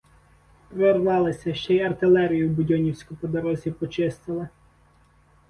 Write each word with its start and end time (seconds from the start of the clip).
Прорвалися, 0.69 1.53
ще 1.53 1.75
й 1.75 1.79
артилерію 1.81 2.49
будьонівську 2.49 3.15
по 3.15 3.27
дорозі 3.27 3.71
"почистили". 3.71 4.47